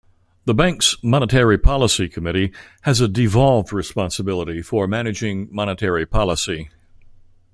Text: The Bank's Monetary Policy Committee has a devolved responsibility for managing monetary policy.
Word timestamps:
The 0.45 0.55
Bank's 0.55 0.97
Monetary 1.03 1.59
Policy 1.59 2.09
Committee 2.09 2.51
has 2.81 3.01
a 3.01 3.07
devolved 3.07 3.71
responsibility 3.71 4.63
for 4.63 4.87
managing 4.87 5.47
monetary 5.51 6.07
policy. 6.07 6.71